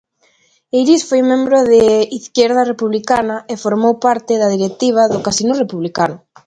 [0.75, 1.81] Eirís foi membro de
[2.19, 6.17] Izquierda Republicana e formou parte da directiva do Casino Republicano.